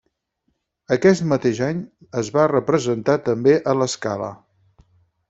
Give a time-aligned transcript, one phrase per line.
[0.95, 1.83] Aquest mateix any
[2.21, 4.33] es va representar també en La Scala.